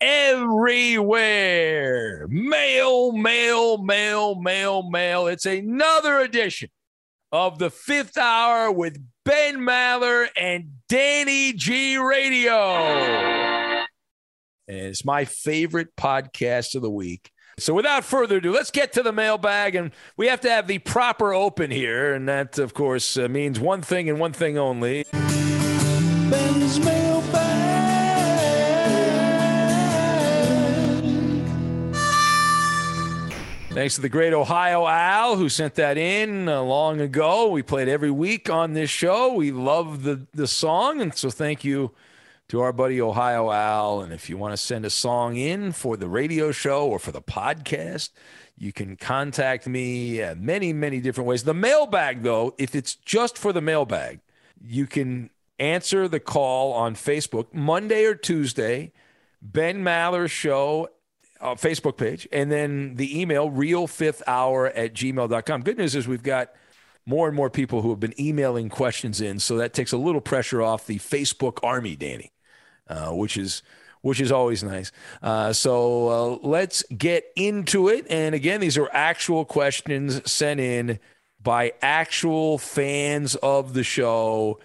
[0.00, 1.46] everywhere.
[2.28, 5.26] Mail, mail, mail, mail, mail.
[5.26, 6.70] It's another edition
[7.32, 12.54] of the fifth hour with Ben Maller and Danny G Radio.
[14.68, 17.30] And it's my favorite podcast of the week.
[17.58, 19.74] So without further ado, let's get to the mailbag.
[19.76, 22.12] And we have to have the proper open here.
[22.12, 25.06] And that, of course, uh, means one thing and one thing only.
[26.30, 26.78] Ben's
[33.76, 37.50] Thanks to the great Ohio Al who sent that in uh, long ago.
[37.50, 39.34] We played every week on this show.
[39.34, 41.90] We love the the song, and so thank you
[42.48, 44.00] to our buddy Ohio Al.
[44.00, 47.12] And if you want to send a song in for the radio show or for
[47.12, 48.12] the podcast,
[48.56, 51.44] you can contact me uh, many many different ways.
[51.44, 54.20] The mailbag, though, if it's just for the mailbag,
[54.58, 55.28] you can
[55.58, 58.92] answer the call on Facebook Monday or Tuesday.
[59.42, 60.88] Ben Maller Show
[61.40, 65.62] uh, Facebook page, and then the email real fifth hour at gmail.com.
[65.62, 66.52] Good news is we've got
[67.04, 70.20] more and more people who have been emailing questions in, so that takes a little
[70.20, 72.32] pressure off the Facebook army, Danny,
[72.88, 73.62] uh, which is
[74.02, 74.92] which is always nice.
[75.20, 78.06] Uh, so uh, let's get into it.
[78.08, 81.00] And again, these are actual questions sent in
[81.42, 84.60] by actual fans of the show.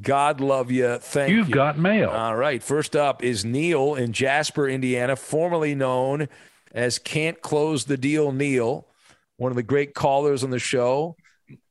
[0.00, 0.98] God love you.
[0.98, 1.54] Thank You've you.
[1.54, 2.10] got mail.
[2.10, 2.62] All right.
[2.62, 6.28] First up is Neil in Jasper, Indiana, formerly known
[6.72, 8.88] as Can't Close the Deal Neil,
[9.36, 11.16] one of the great callers on the show.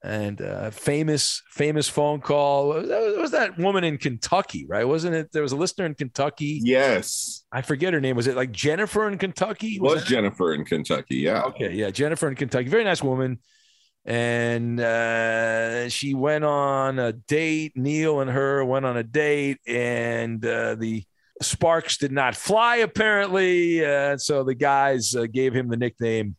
[0.01, 2.69] And uh, famous, famous phone call.
[2.69, 4.87] Was that, was that woman in Kentucky, right?
[4.87, 5.33] Wasn't it?
[5.33, 6.61] There was a listener in Kentucky.
[6.63, 7.43] Yes.
[7.51, 8.15] I forget her name.
[8.15, 9.75] Was it like Jennifer in Kentucky?
[9.75, 11.17] It was Jennifer in Kentucky.
[11.17, 11.41] Yeah.
[11.43, 13.39] Okay, yeah, Jennifer in Kentucky, very nice woman,
[14.05, 17.73] and uh, she went on a date.
[17.75, 21.03] Neil and her went on a date, and uh, the
[21.41, 23.83] sparks did not fly apparently.
[23.83, 26.35] Uh, so the guys uh, gave him the nickname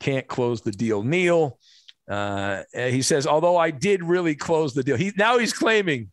[0.00, 1.58] "Can't Close the Deal." Neil.
[2.10, 4.96] Uh, he says, although I did really close the deal.
[4.96, 6.10] He now he's claiming.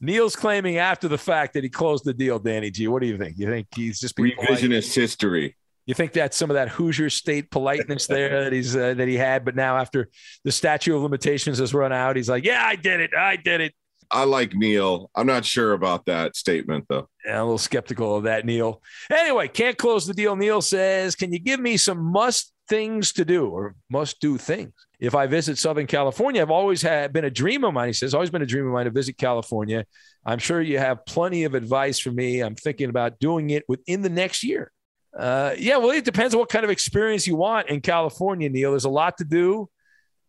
[0.00, 2.38] Neil's claiming after the fact that he closed the deal.
[2.38, 3.36] Danny G, what do you think?
[3.36, 4.60] You think he's just being polite?
[4.60, 5.56] Revisionist history.
[5.88, 9.16] You think that's some of that Hoosier state politeness there that he's uh, that he
[9.16, 10.08] had, but now after
[10.44, 13.10] the statute of limitations has run out, he's like, "Yeah, I did it.
[13.14, 13.74] I did it."
[14.10, 15.10] I like Neil.
[15.14, 17.08] I'm not sure about that statement though.
[17.26, 18.82] Yeah, a little skeptical of that, Neil.
[19.10, 20.36] Anyway, can't close the deal.
[20.36, 24.72] Neil says, "Can you give me some must things to do or must do things.
[25.00, 27.88] If I visit Southern California, I've always had been a dream of mine.
[27.88, 29.84] He says, always been a dream of mine to visit California.
[30.24, 32.40] I'm sure you have plenty of advice for me.
[32.40, 34.70] I'm thinking about doing it within the next year.
[35.16, 38.70] Uh, yeah, well, it depends on what kind of experience you want in California, Neil.
[38.70, 39.68] There's a lot to do.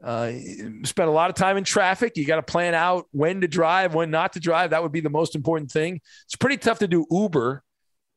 [0.02, 0.32] Uh,
[0.84, 2.16] spend a lot of time in traffic.
[2.16, 4.70] You got to plan out when to drive, when not to drive.
[4.70, 6.00] That would be the most important thing.
[6.26, 7.64] It's pretty tough to do Uber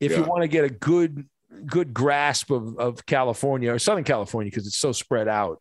[0.00, 0.18] if yeah.
[0.18, 1.28] you want to get a good
[1.66, 5.60] good grasp of, of California or Southern California because it's so spread out.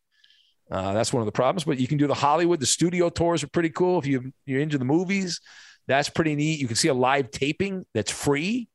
[0.69, 1.65] Uh, that's one of the problems.
[1.65, 2.59] But you can do the Hollywood.
[2.59, 5.42] The studio tours are pretty cool if you you're into the movies.
[5.88, 6.59] That's pretty neat.
[6.59, 8.69] You can see a live taping that's free.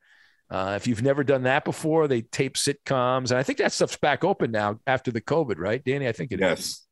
[0.48, 3.96] Uh, if you've never done that before, they tape sitcoms, and I think that stuff's
[3.96, 6.06] back open now after the COVID, right, Danny?
[6.06, 6.60] I think it yes.
[6.60, 6.82] is.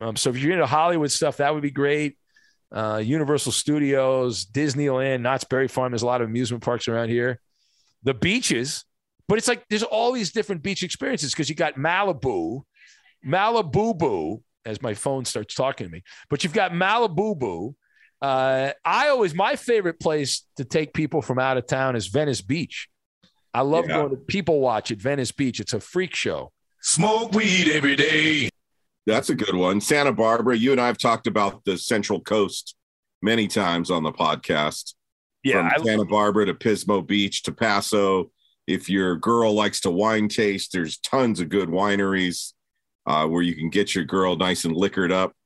[0.00, 2.18] Um, so if you're into Hollywood stuff, that would be great.
[2.72, 5.92] Uh, Universal Studios, Disneyland, Knott's Berry Farm.
[5.92, 7.40] There's a lot of amusement parks around here.
[8.02, 8.84] The beaches,
[9.28, 12.62] but it's like there's all these different beach experiences because you got Malibu,
[13.24, 16.02] Malibu Boo, as my phone starts talking to me.
[16.28, 17.76] But you've got Malibu Boo.
[18.20, 22.42] Uh, I always my favorite place to take people from out of town is Venice
[22.42, 22.88] Beach.
[23.54, 23.94] I love yeah.
[23.94, 25.60] going to people watch at Venice Beach.
[25.60, 26.52] It's a freak show.
[26.82, 28.50] Smoke weed every day.
[29.06, 29.80] That's a good one.
[29.80, 30.56] Santa Barbara.
[30.56, 32.74] You and I have talked about the Central Coast
[33.22, 34.94] many times on the podcast.
[35.44, 38.30] Yeah, from Santa Barbara to Pismo Beach to Paso.
[38.66, 42.54] If your girl likes to wine taste, there's tons of good wineries
[43.06, 45.32] uh, where you can get your girl nice and liquored up.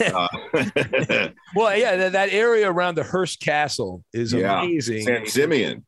[0.00, 0.28] Uh,
[1.56, 5.02] well, yeah, that, that, area around the Hearst Castle is yeah, amazing.
[5.02, 5.86] San Simeon.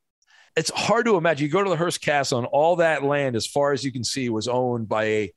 [0.56, 1.46] It's hard to imagine.
[1.46, 4.04] You go to the Hearst Castle, and all that land, as far as you can
[4.04, 5.32] see, was owned by a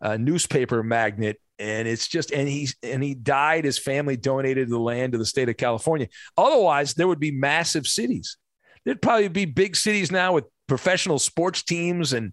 [0.00, 1.36] a newspaper magnate.
[1.58, 5.26] And it's just and he and he died his family donated the land to the
[5.26, 6.08] state of california.
[6.36, 8.36] Otherwise there would be massive cities.
[8.84, 12.12] There'd probably be big cities now with professional sports teams.
[12.12, 12.32] And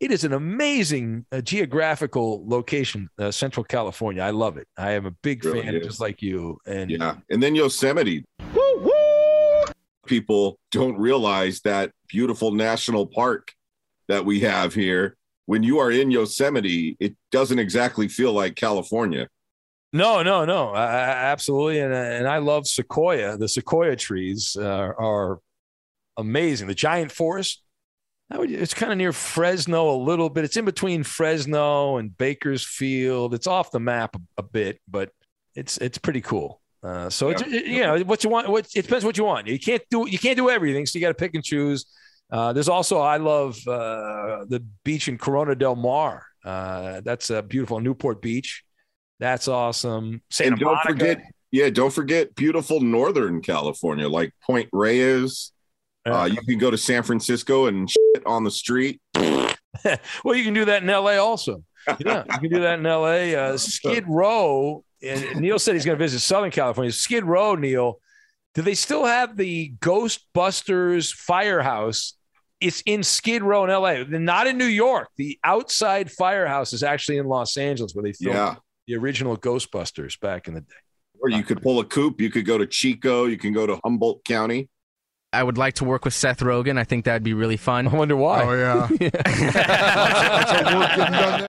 [0.00, 4.22] it is an amazing uh, geographical location uh, central california.
[4.22, 4.66] I love it.
[4.76, 5.86] I am a big really fan is.
[5.86, 6.58] just like you.
[6.66, 7.18] And yeah.
[7.30, 8.24] And then yosemite
[10.06, 13.52] people don't realize that beautiful national park
[14.08, 15.16] that we have here
[15.46, 19.28] when you are in Yosemite, it doesn't exactly feel like California.
[19.92, 23.38] No, no, no, uh, absolutely, and and I love sequoia.
[23.38, 25.38] The sequoia trees uh, are
[26.16, 26.66] amazing.
[26.66, 27.62] The giant forest.
[28.34, 30.44] Would, it's kind of near Fresno a little bit.
[30.44, 33.32] It's in between Fresno and Bakersfield.
[33.32, 35.10] It's off the map a, a bit, but
[35.54, 36.60] it's it's pretty cool.
[36.86, 37.32] Uh, so yeah.
[37.32, 38.48] it's it, you know what you want.
[38.48, 39.48] What it depends what you want.
[39.48, 41.86] You can't do you can't do everything, so you got to pick and choose.
[42.30, 46.24] Uh, there's also I love uh, the beach in Corona del Mar.
[46.44, 48.62] Uh, that's a beautiful Newport Beach.
[49.18, 50.22] That's awesome.
[50.30, 50.92] Santa and don't Monica.
[50.92, 55.52] forget, yeah, don't forget beautiful Northern California, like Point Reyes.
[56.04, 59.00] Uh, you can go to San Francisco and shit on the street.
[59.16, 61.64] well, you can do that in LA also.
[61.98, 63.36] Yeah, you can do that in LA.
[63.36, 64.84] Uh, Skid Row.
[65.02, 66.92] And Neil said he's going to visit Southern California.
[66.92, 68.00] Skid Row, Neil.
[68.54, 72.16] Do they still have the Ghostbusters firehouse
[72.60, 75.08] it's in Skid Row in LA, not in New York.
[75.16, 78.54] The outside firehouse is actually in Los Angeles where they filmed yeah.
[78.86, 80.74] the original Ghostbusters back in the day.
[81.20, 82.20] Or you could pull a coop.
[82.20, 83.24] You could go to Chico.
[83.24, 84.68] You can go to Humboldt County.
[85.32, 86.78] I would like to work with Seth Rogen.
[86.78, 87.88] I think that'd be really fun.
[87.88, 88.42] I wonder why.
[88.42, 88.88] Oh yeah.
[90.60, 91.46] yeah,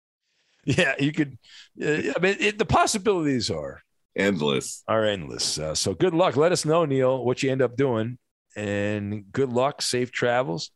[1.00, 1.38] you could.
[1.82, 3.82] Uh, I mean, it, the possibilities are
[4.16, 4.84] endless.
[4.88, 5.58] Are endless.
[5.58, 6.36] Uh, so good luck.
[6.36, 8.18] Let us know, Neil, what you end up doing,
[8.56, 9.82] and good luck.
[9.82, 10.72] Safe travels.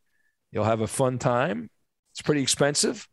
[0.52, 1.70] You'll have a fun time.
[2.14, 3.08] It's pretty expensive,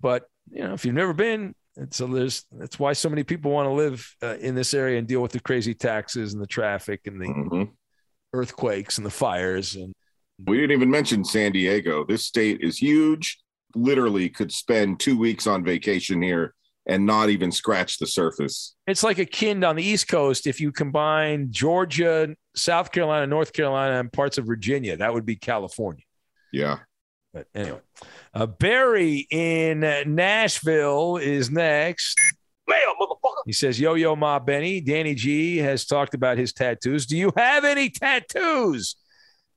[0.00, 3.50] but you know if you've never been, it's a, there's that's why so many people
[3.50, 6.46] want to live uh, in this area and deal with the crazy taxes and the
[6.46, 7.62] traffic and the mm-hmm.
[8.32, 9.92] earthquakes and the fires and.
[10.46, 12.04] We didn't even mention San Diego.
[12.04, 13.38] This state is huge.
[13.74, 16.54] Literally, could spend two weeks on vacation here
[16.86, 18.74] and not even scratch the surface.
[18.86, 20.46] It's like a kind on the East Coast.
[20.46, 25.36] If you combine Georgia, South Carolina, North Carolina, and parts of Virginia, that would be
[25.36, 26.04] California.
[26.52, 26.78] Yeah.
[27.32, 27.80] But anyway,
[28.32, 29.80] uh, Barry in
[30.14, 32.16] Nashville is next.
[33.44, 34.80] He says, Yo, yo, Ma Benny.
[34.80, 37.06] Danny G has talked about his tattoos.
[37.06, 38.96] Do you have any tattoos?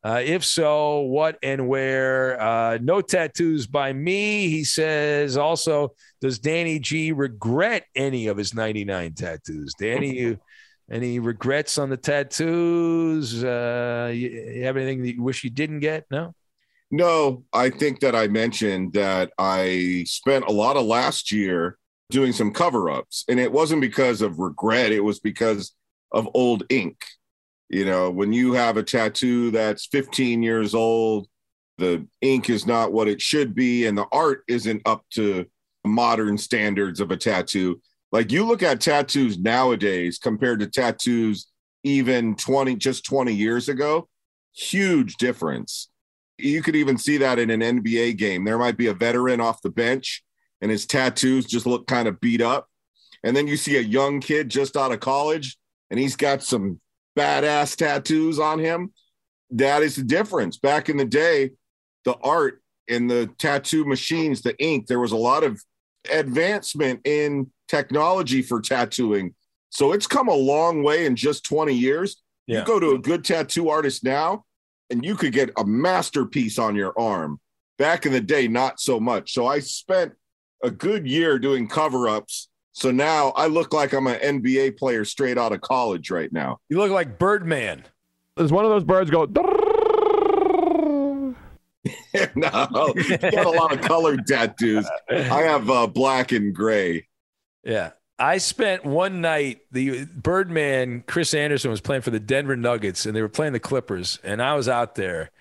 [0.04, 2.40] Uh, if so, what and where?
[2.40, 4.48] Uh, no tattoos by me.
[4.50, 9.74] He says also, does Danny G regret any of his 99 tattoos?
[9.78, 10.40] Danny, you,
[10.90, 13.44] any regrets on the tattoos?
[13.44, 16.06] Uh, you, you have anything that you wish you didn't get?
[16.10, 16.34] No?
[16.90, 21.78] No, I think that I mentioned that I spent a lot of last year
[22.10, 25.74] doing some cover ups, and it wasn't because of regret, it was because
[26.14, 27.04] of old ink.
[27.70, 31.28] You know, when you have a tattoo that's 15 years old,
[31.78, 35.46] the ink is not what it should be, and the art isn't up to
[35.86, 37.82] modern standards of a tattoo.
[38.12, 41.48] Like you look at tattoos nowadays compared to tattoos
[41.84, 44.08] even 20 just 20 years ago,
[44.56, 45.90] huge difference.
[46.38, 48.46] You could even see that in an NBA game.
[48.46, 50.24] There might be a veteran off the bench
[50.62, 52.68] and his tattoos just look kind of beat up.
[53.24, 55.58] And then you see a young kid just out of college
[55.90, 56.80] and he's got some
[57.18, 58.92] badass tattoos on him.
[59.52, 60.58] That is the difference.
[60.58, 61.52] Back in the day,
[62.06, 65.62] the art and the tattoo machines, the ink, there was a lot of
[66.12, 69.34] advancement in technology for tattooing.
[69.70, 72.22] So it's come a long way in just 20 years.
[72.46, 72.60] Yeah.
[72.60, 74.46] You go to a good tattoo artist now,
[74.90, 77.40] and you could get a masterpiece on your arm.
[77.78, 79.34] Back in the day, not so much.
[79.34, 80.14] So I spent
[80.64, 82.50] a good year doing cover ups.
[82.78, 86.60] So now I look like I'm an NBA player straight out of college right now.
[86.70, 87.84] You look like Birdman.
[88.36, 89.26] Does one of those birds go?
[92.36, 94.88] no, you got a lot of colored tattoos.
[95.10, 97.08] I have uh, black and gray.
[97.64, 97.94] Yeah.
[98.20, 103.16] I spent one night, the Birdman, Chris Andersen was playing for the Denver Nuggets and
[103.16, 104.20] they were playing the Clippers.
[104.24, 105.32] And I was out there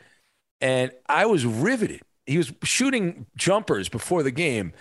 [0.63, 2.01] and I was riveted.
[2.25, 4.73] He was shooting jumpers before the game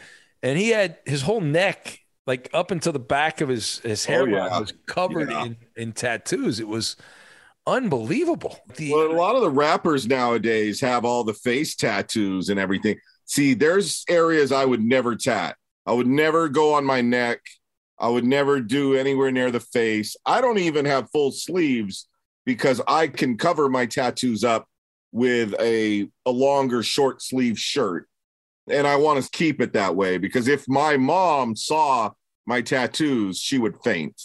[0.42, 4.12] and he had his whole neck, like up until the back of his, his oh,
[4.12, 4.60] hairline, yeah.
[4.60, 5.46] was covered Yeah.
[5.46, 6.60] in, in tattoos.
[6.60, 6.96] It was
[7.68, 8.58] unbelievable.
[8.76, 12.98] The, Well, a lot of the rappers nowadays have all the face tattoos and everything.
[13.26, 15.56] See, there's areas I would never tat.
[15.86, 17.40] I would never go on my neck.
[18.00, 20.16] I would never do anywhere near the face.
[20.26, 22.08] I don't even have full sleeves
[22.46, 24.68] because I can cover my tattoos up
[25.12, 28.08] with a, a longer short sleeve shirt.
[28.70, 32.12] And I want to keep it that way because if my mom saw
[32.46, 34.20] my tattoos, she would faint.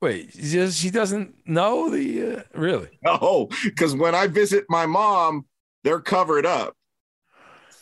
[0.00, 2.88] Wait, she doesn't know the, uh, really?
[3.04, 5.46] No, because when I visit my mom,
[5.84, 6.74] they're covered up.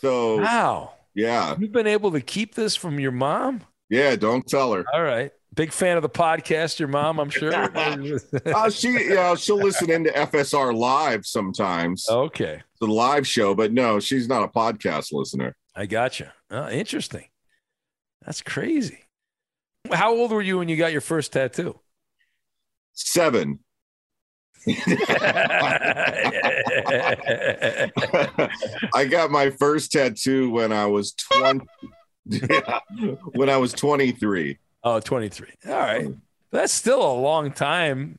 [0.01, 0.93] So Wow.
[1.15, 3.63] yeah, You've been able to keep this from your mom?
[3.91, 4.85] yeah, don't tell her.
[4.93, 5.33] All right.
[5.61, 7.53] Big fan of the podcast, your mom, I'm sure.
[8.47, 12.63] Uh, she, yeah, she'll listen into FSR live sometimes, okay.
[12.81, 15.55] the live show, but no, she's not a podcast listener.
[15.77, 16.29] I got you.
[16.51, 17.27] Oh, interesting.
[18.25, 19.01] That's crazy.
[19.93, 21.79] How old were you when you got your first tattoo?
[22.95, 23.59] Seven.
[28.95, 31.61] I got my first tattoo when I was 20.
[32.25, 32.81] yeah,
[33.35, 34.59] when I was 23.
[34.83, 35.49] Oh, 23.
[35.67, 36.09] All right.
[36.53, 38.19] That's still a long time.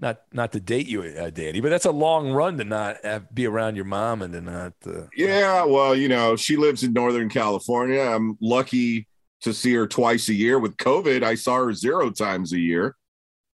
[0.00, 3.34] Not not to date you, uh, Danny, but that's a long run to not have,
[3.34, 4.72] be around your mom and to not.
[4.86, 8.00] Uh, Yeah, well, you know, she lives in Northern California.
[8.00, 9.08] I'm lucky
[9.40, 10.60] to see her twice a year.
[10.60, 12.94] With COVID, I saw her zero times a year.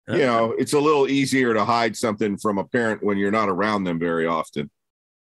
[0.10, 3.48] You know, it's a little easier to hide something from a parent when you're not
[3.48, 4.70] around them very often.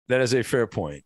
[0.08, 1.04] that is a fair point.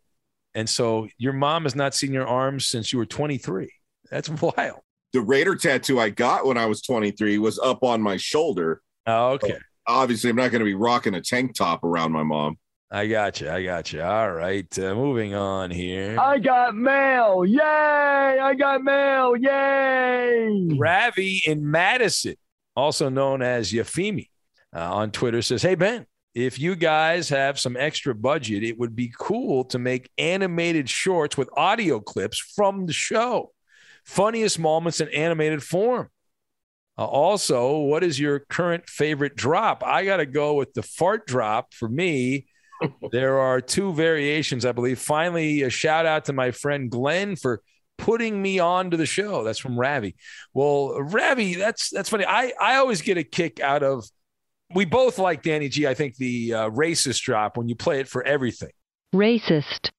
[0.53, 3.67] And so your mom has not seen your arms since you were 23.
[4.12, 4.82] That's wild.
[5.13, 8.82] The Raider tattoo I got when I was 23 was up on my shoulder.
[9.05, 9.58] Oh, okay.
[9.86, 12.58] Obviously, I'm not going to be rocking a tank top around my mom.
[12.89, 13.50] I got you.
[13.50, 14.01] I got you.
[14.01, 14.67] All right.
[14.79, 16.20] Uh, moving on here.
[16.20, 17.46] I got mail.
[17.46, 17.60] Yay!
[17.60, 19.36] I got mail.
[19.36, 20.70] Yay!
[20.77, 22.36] Ravi in Madison,
[22.75, 24.29] also known as Yafimi,
[24.75, 28.96] uh, on Twitter says, Hey, Ben, if you guys have some extra budget, it would
[28.96, 33.51] be cool to make animated shorts with audio clips from the show.
[34.03, 36.10] Funniest moments in animated form.
[36.98, 39.83] Uh, also, what is your current favorite drop?
[39.86, 42.45] I got to go with the fart drop for me.
[43.12, 45.00] there are two variations, I believe.
[45.00, 47.62] Finally, a shout out to my friend Glenn for
[47.98, 49.43] putting me on to the show.
[49.43, 50.15] That's from Ravi.
[50.53, 52.25] Well, Ravi, that's that's funny.
[52.25, 54.05] I I always get a kick out of.
[54.74, 55.88] We both like Danny G.
[55.88, 58.72] I think the uh, racist drop when you play it for everything.
[59.13, 59.89] Racist.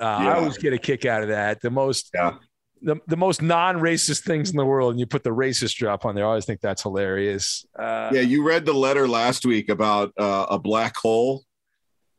[0.00, 1.60] Uh, I always get a kick out of that.
[1.60, 2.38] The most Yeah.
[2.84, 6.14] The, the most non-racist things in the world, and you put the racist drop on
[6.14, 6.24] there.
[6.24, 7.64] I always think that's hilarious.
[7.78, 11.44] Uh, Yeah, you read the letter last week about uh, a black hole,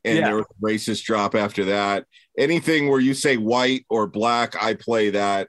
[0.04, 0.26] and Yeah.
[0.26, 2.06] there was a racist drop after that.
[2.38, 5.48] Anything where you say white or black, I play that.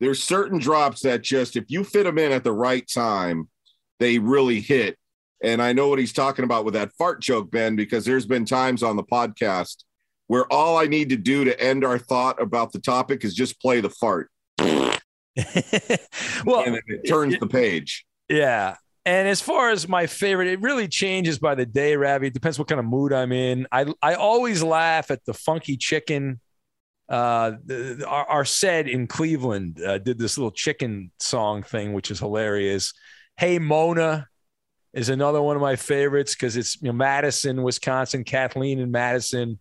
[0.00, 3.48] There's certain drops that just, if you fit them in at the right time,
[4.00, 4.98] they really hit.
[5.44, 8.44] And I know what he's talking about with that fart joke, Ben, because there's been
[8.44, 9.84] times on the podcast
[10.26, 13.60] where all I need to do to end our thought about the topic is just
[13.60, 14.98] play the fart, well,
[16.64, 18.04] and it turns the page.
[18.28, 18.76] Yeah.
[19.04, 22.28] And as far as my favorite, it really changes by the day, Ravi.
[22.28, 23.66] It depends what kind of mood I'm in.
[23.72, 26.40] I I always laugh at the funky chicken.
[27.08, 31.92] Uh, the, the- our, our said in Cleveland uh, did this little chicken song thing,
[31.94, 32.92] which is hilarious.
[33.36, 34.28] Hey Mona
[34.94, 39.58] is another one of my favorites because it's you know, Madison, Wisconsin, Kathleen in Madison,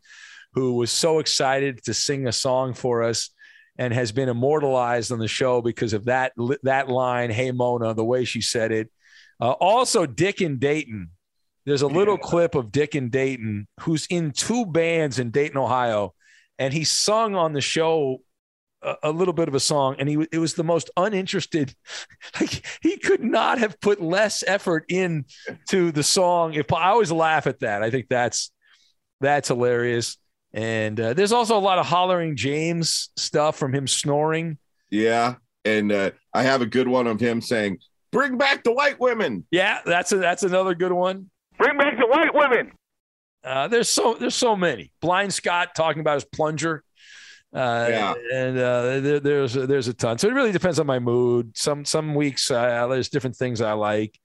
[0.54, 3.30] who was so excited to sing a song for us.
[3.78, 8.06] And has been immortalized on the show because of that that line, "Hey Mona," the
[8.06, 8.90] way she said it.
[9.40, 11.12] Uh, also, Dick and Dayton.
[11.66, 12.28] There's a little yeah.
[12.28, 16.16] clip of Dick and Dayton, who's in two bands in Dayton, Ohio,
[16.58, 18.22] and he sung on the show
[18.82, 21.76] a, a little bit of a song, and he it was the most uninterested.
[22.40, 26.54] Like he could not have put less effort into the song.
[26.54, 28.52] If I always laugh at that, I think that's
[29.20, 30.18] that's hilarious.
[30.54, 34.58] And uh, there's also a lot of hollering James stuff from him snoring.
[34.90, 37.78] Yeah, and uh, I have a good one of him saying,
[38.12, 41.30] "Bring back the white women." Yeah, that's a, that's another good one.
[41.58, 42.74] Bring back the white women.
[43.44, 44.92] Uh, there's so there's so many.
[45.02, 46.84] Blind Scott talking about his plunger.
[47.54, 48.14] Uh, yeah.
[48.34, 50.18] and uh, there, there's there's a ton.
[50.18, 51.56] So it really depends on my mood.
[51.58, 54.18] Some some weeks uh, there's different things I like.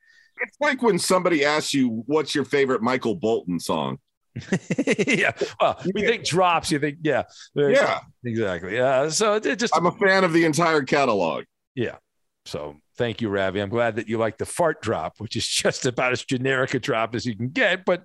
[0.42, 3.98] It's like when somebody asks you, "What's your favorite Michael Bolton song?"
[5.06, 5.32] yeah.
[5.60, 6.70] Well, we think drops.
[6.70, 7.24] You think, yeah.
[7.54, 8.00] Yeah.
[8.24, 8.76] Exactly.
[8.76, 9.08] Yeah.
[9.08, 9.76] So it just.
[9.76, 11.44] I'm a fan of the entire catalog.
[11.74, 11.96] Yeah.
[12.44, 13.60] So thank you, Ravi.
[13.60, 16.78] I'm glad that you like the fart drop, which is just about as generic a
[16.78, 18.04] drop as you can get, but.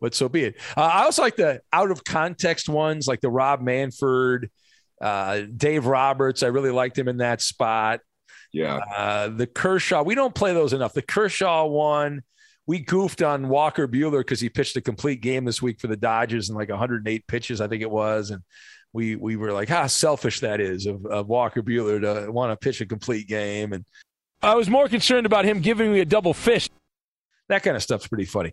[0.00, 0.54] But so be it.
[0.76, 4.48] Uh, I also like the out of context ones, like the Rob Manfred,
[5.00, 6.44] uh, Dave Roberts.
[6.44, 7.98] I really liked him in that spot.
[8.52, 8.76] Yeah.
[8.76, 10.04] Uh, the Kershaw.
[10.04, 10.92] We don't play those enough.
[10.92, 12.22] The Kershaw one
[12.68, 15.96] we goofed on Walker Buehler because he pitched a complete game this week for the
[15.96, 18.30] Dodgers and like 108 pitches, I think it was.
[18.30, 18.42] And
[18.92, 22.62] we we were like, how selfish that is of, of Walker Buehler to want to
[22.62, 23.72] pitch a complete game.
[23.72, 23.86] And
[24.42, 26.68] I was more concerned about him giving me a double fish.
[27.48, 28.52] That kind of stuff's pretty funny.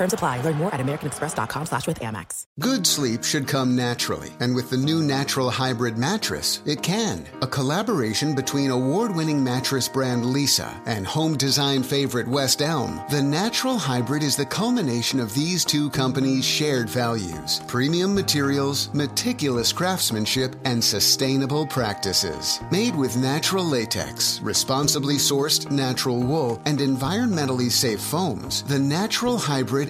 [0.00, 0.40] Terms apply.
[0.40, 2.44] Learn more at americanexpress.com slash with Amex.
[2.58, 4.30] Good sleep should come naturally.
[4.40, 7.26] And with the new Natural Hybrid mattress, it can.
[7.42, 13.76] A collaboration between award-winning mattress brand Leesa and home design favorite West Elm, the Natural
[13.76, 17.60] Hybrid is the culmination of these two companies' shared values.
[17.68, 22.58] Premium materials, meticulous craftsmanship, and sustainable practices.
[22.72, 29.89] Made with natural latex, responsibly sourced natural wool, and environmentally safe foams, the Natural Hybrid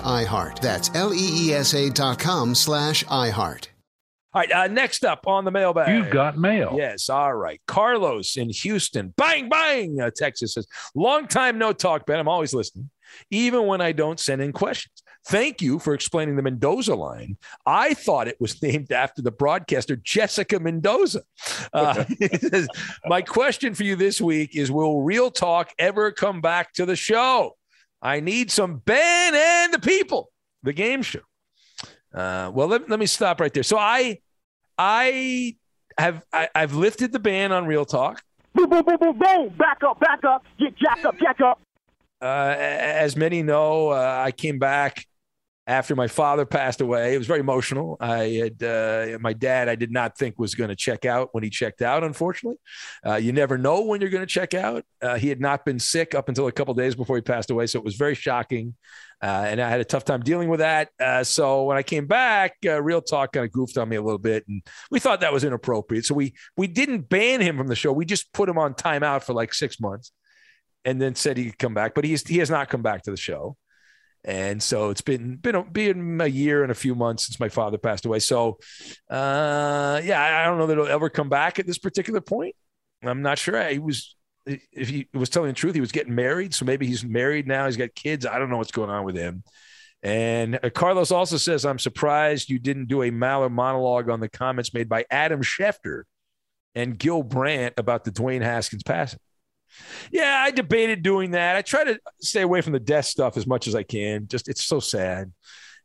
[0.01, 0.59] iHeart.
[0.59, 3.67] That's L-E-E-S-A dot com slash iHeart.
[4.33, 5.93] All right, uh, next up on the mailbag.
[5.93, 6.73] You've got mail.
[6.77, 7.59] Yes, all right.
[7.67, 9.13] Carlos in Houston.
[9.17, 12.17] Bang, bang, uh, Texas says, long time no talk, Ben.
[12.17, 12.89] I'm always listening,
[13.29, 15.03] even when I don't send in questions.
[15.27, 17.37] Thank you for explaining the Mendoza line.
[17.65, 21.23] I thought it was named after the broadcaster Jessica Mendoza.
[21.73, 22.05] Uh,
[23.05, 26.95] My question for you this week is Will Real Talk ever come back to the
[26.95, 27.57] show?
[28.01, 30.31] I need some Ben and the people,
[30.63, 31.21] the game show.
[32.13, 33.63] Uh, well, let, let me stop right there.
[33.63, 34.19] So I,
[34.77, 35.55] I
[35.97, 38.23] have I, have lifted the ban on Real Talk.
[38.53, 39.49] Boom, boom, boom, boom, boom.
[39.57, 40.43] Back up, back up.
[40.59, 41.61] Get jack up, jack up.
[42.21, 45.07] Uh, as many know, uh, I came back
[45.71, 47.15] after my father passed away.
[47.15, 47.95] It was very emotional.
[48.01, 49.69] I had uh, my dad.
[49.69, 52.03] I did not think was going to check out when he checked out.
[52.03, 52.57] Unfortunately,
[53.05, 54.83] uh, you never know when you're going to check out.
[55.01, 57.67] Uh, he had not been sick up until a couple days before he passed away,
[57.67, 58.75] so it was very shocking.
[59.23, 60.89] Uh, and I had a tough time dealing with that.
[60.99, 64.01] Uh, so when I came back, uh, Real Talk kind of goofed on me a
[64.01, 66.05] little bit, and we thought that was inappropriate.
[66.05, 67.93] So we we didn't ban him from the show.
[67.93, 70.11] We just put him on timeout for like six months,
[70.83, 71.95] and then said he could come back.
[71.95, 73.55] But he's he has not come back to the show.
[74.23, 77.77] And so it's been been been a year and a few months since my father
[77.77, 78.19] passed away.
[78.19, 78.59] So,
[79.09, 82.55] uh, yeah, I don't know that it'll ever come back at this particular point.
[83.03, 83.67] I'm not sure.
[83.69, 86.53] He was, if he was telling the truth, he was getting married.
[86.53, 87.65] So maybe he's married now.
[87.65, 88.27] He's got kids.
[88.27, 89.43] I don't know what's going on with him.
[90.03, 94.29] And uh, Carlos also says, I'm surprised you didn't do a Maller monologue on the
[94.29, 96.03] comments made by Adam Schefter
[96.75, 99.19] and Gil Brandt about the Dwayne Haskins passing.
[100.11, 101.55] Yeah, I debated doing that.
[101.55, 104.27] I try to stay away from the death stuff as much as I can.
[104.27, 105.31] Just it's so sad,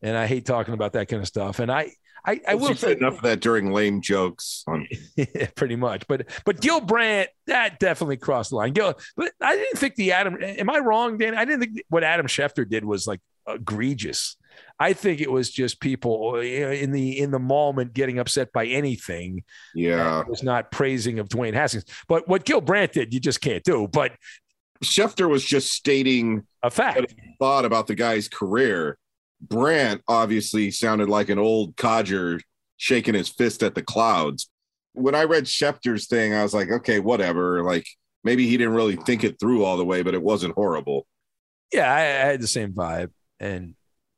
[0.03, 1.59] and I hate talking about that kind of stuff.
[1.59, 1.93] And I,
[2.25, 4.65] I, I will say enough of that during lame jokes.
[4.67, 4.89] On-
[5.55, 8.73] pretty much, but but Gil Brandt that definitely crossed the line.
[8.73, 10.37] Gil, but I didn't think the Adam.
[10.43, 11.37] Am I wrong, Dan?
[11.37, 14.37] I didn't think what Adam Schefter did was like egregious.
[14.79, 18.67] I think it was just people uh, in the in the moment getting upset by
[18.67, 19.45] anything.
[19.75, 21.85] Yeah, it was not praising of Dwayne Haskins.
[22.09, 23.89] But what Gil Brandt did, you just can't do.
[23.89, 24.13] But
[24.85, 27.15] Schefter was just stating a fact.
[27.39, 28.99] thought about the guy's career.
[29.41, 32.41] Brandt obviously sounded like an old codger
[32.77, 34.49] shaking his fist at the clouds.
[34.93, 37.63] When I read Schefter's thing, I was like, okay, whatever.
[37.63, 37.87] Like
[38.25, 41.07] maybe he didn't really think it through all the way, but it wasn't horrible.
[41.73, 43.75] Yeah, I, I had the same vibe, and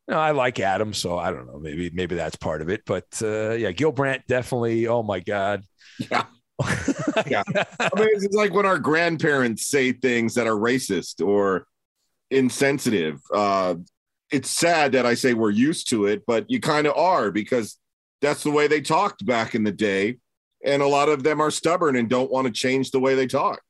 [0.09, 1.59] you know, I like Adam, so I don't know.
[1.59, 2.83] Maybe maybe that's part of it.
[2.87, 4.87] But uh, yeah, Gil Brandt definitely.
[4.87, 5.65] Oh my God.
[5.99, 6.25] Yeah.
[7.27, 7.43] yeah.
[7.79, 11.67] I mean, it's like when our grandparents say things that are racist or
[12.31, 13.21] insensitive.
[13.33, 13.77] Uh,
[14.31, 17.79] it's sad that I say we're used to it, but you kind of are because
[18.21, 20.19] that's the way they talked back in the day.
[20.65, 23.27] And a lot of them are stubborn and don't want to change the way they
[23.27, 23.61] talk.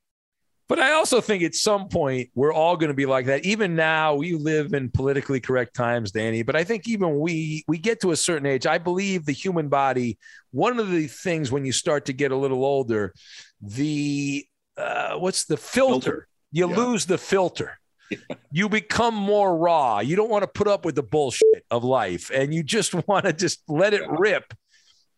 [0.68, 3.46] But I also think at some point we're all going to be like that.
[3.46, 6.42] Even now, we live in politically correct times, Danny.
[6.42, 8.66] But I think even we we get to a certain age.
[8.66, 10.18] I believe the human body.
[10.50, 13.14] One of the things when you start to get a little older,
[13.62, 16.00] the uh, what's the filter?
[16.00, 16.28] filter.
[16.52, 16.76] You yeah.
[16.76, 17.78] lose the filter.
[18.10, 18.36] Yeah.
[18.50, 19.98] You become more raw.
[19.98, 23.26] You don't want to put up with the bullshit of life, and you just want
[23.26, 24.16] to just let it yeah.
[24.18, 24.54] rip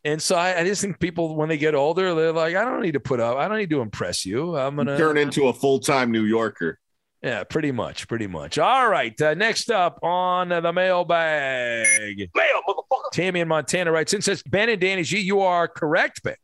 [0.04, 2.82] and so I, I, just think people, when they get older, they're like, I don't
[2.82, 4.56] need to put up, I don't need to impress you.
[4.56, 6.78] I'm gonna turn into a full time New Yorker.
[7.22, 8.58] Yeah, pretty much, pretty much.
[8.58, 13.10] All right, uh, next up on the mailbag, mail motherfucker.
[13.12, 16.36] Tammy in Montana writes in says, Ben and Danny G, you are correct, Ben.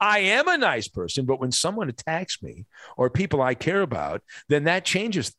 [0.00, 4.22] I am a nice person, but when someone attacks me or people I care about,
[4.48, 5.32] then that changes.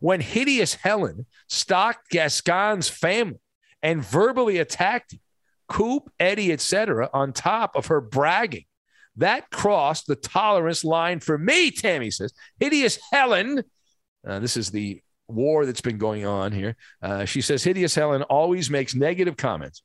[0.00, 3.40] When hideous Helen stalked Gascon's family
[3.82, 5.20] and verbally attacked him,
[5.68, 8.64] Coop, Eddie, etc., on top of her bragging.
[9.16, 12.32] That crossed the tolerance line for me, Tammy says.
[12.58, 13.62] Hideous Helen,
[14.26, 16.76] uh, this is the war that's been going on here.
[17.00, 19.82] Uh, she says, Hideous Helen always makes negative comments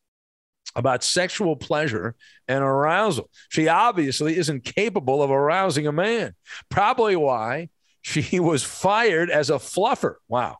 [0.76, 2.16] about sexual pleasure
[2.48, 3.30] and arousal.
[3.50, 6.36] She obviously isn't capable of arousing a man.
[6.70, 7.70] Probably why
[8.02, 10.16] she was fired as a fluffer.
[10.28, 10.58] Wow.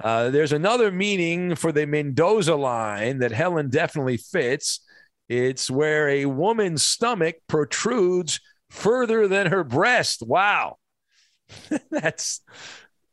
[0.00, 4.80] Uh, there's another meaning for the Mendoza line that Helen definitely fits.
[5.28, 8.40] It's where a woman's stomach protrudes
[8.70, 10.22] further than her breast.
[10.22, 10.76] Wow.
[11.90, 12.40] That's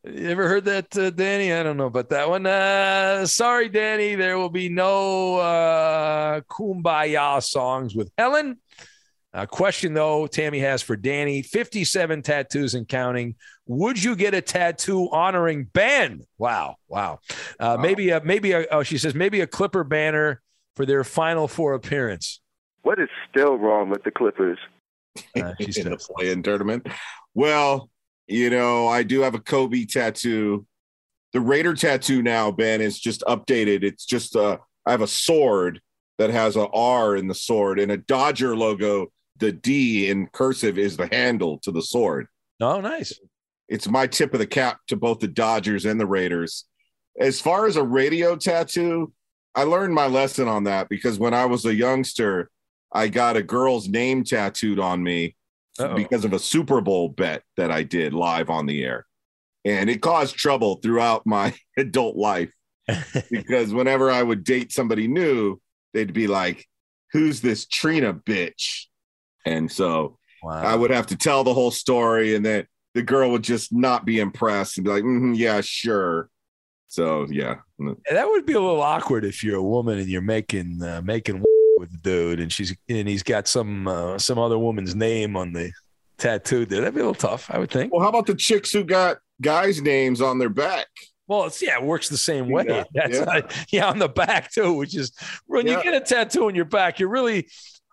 [0.07, 1.51] you ever heard that, uh, Danny?
[1.51, 2.45] I don't know about that one.
[2.45, 4.13] Uh, sorry, Danny.
[4.13, 8.59] There will be no uh, kumbaya songs with Helen.
[9.33, 13.35] A question, though, Tammy has for Danny 57 tattoos and counting.
[13.67, 16.21] Would you get a tattoo honoring Ben?
[16.37, 16.75] Wow.
[16.87, 17.19] Wow.
[17.31, 17.77] Uh, wow.
[17.77, 20.41] Maybe, a, maybe, a, oh, she says, maybe a Clipper banner
[20.75, 22.41] for their final four appearance.
[22.83, 24.59] What is still wrong with the Clippers?
[25.35, 26.87] Uh, she's in the play-in tournament.
[27.33, 27.89] Well,
[28.27, 30.65] you know, I do have a Kobe tattoo.
[31.33, 33.83] The Raider tattoo now, Ben, is just updated.
[33.83, 35.81] It's just a, I have a sword
[36.17, 40.77] that has a R in the sword and a Dodger logo the D in cursive
[40.77, 42.27] is the handle to the sword.
[42.61, 43.19] Oh, nice.
[43.67, 46.65] It's my tip of the cap to both the Dodgers and the Raiders.
[47.19, 49.13] As far as a radio tattoo,
[49.55, 52.49] I learned my lesson on that because when I was a youngster,
[52.93, 55.35] I got a girl's name tattooed on me
[55.79, 55.95] Uh-oh.
[55.95, 59.05] because of a Super Bowl bet that I did live on the air.
[59.63, 62.51] And it caused trouble throughout my adult life
[63.31, 65.59] because whenever I would date somebody new,
[65.93, 66.65] they'd be like,
[67.13, 68.87] Who's this Trina bitch?
[69.45, 70.61] And so wow.
[70.61, 74.05] I would have to tell the whole story, and then the girl would just not
[74.05, 76.29] be impressed and be like, mm-hmm, "Yeah, sure."
[76.87, 77.57] So yeah,
[78.09, 81.43] that would be a little awkward if you're a woman and you're making uh, making
[81.77, 85.51] with the dude, and she's and he's got some uh, some other woman's name on
[85.53, 85.71] the
[86.17, 86.65] tattoo.
[86.65, 87.93] There, that'd be a little tough, I would think.
[87.93, 90.87] Well, how about the chicks who got guys' names on their back?
[91.27, 92.65] Well, it's yeah, it works the same way.
[92.67, 93.23] Yeah, That's yeah.
[93.23, 95.11] uh, yeah, on the back too, which is
[95.47, 95.77] when Yeah.
[95.77, 97.47] you get a tattoo on your back, you're really.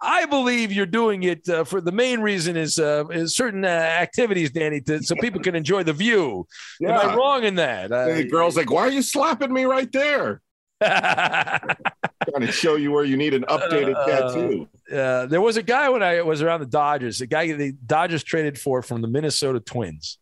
[0.05, 3.69] I believe you're doing it uh, for the main reason is, uh, is certain uh,
[3.69, 6.47] activities, Danny, to, so people can enjoy the view.
[6.85, 7.93] Am I wrong in that?
[7.93, 10.43] Uh, the girl's like, "Why are you slapping me right there?"
[10.83, 14.69] Trying to show you where you need an updated Uh, tattoo.
[14.93, 18.23] uh, there was a guy when I was around the Dodgers, a guy the Dodgers
[18.25, 20.19] traded for from the Minnesota Twins.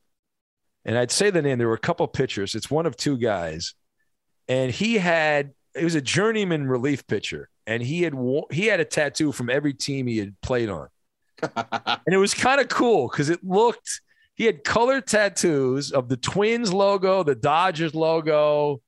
[0.84, 2.54] And I'd say the name, there were a couple pitchers.
[2.54, 3.74] It's one of two guys.
[4.48, 7.49] And he had, it was a journeyman relief pitcher.
[7.66, 8.14] And he had,
[8.50, 10.88] he had a tattoo from every team he had played on.
[11.42, 14.00] and it was kind of cool because it looked,
[14.34, 18.80] he had color tattoos of the Twins logo, the Dodgers logo.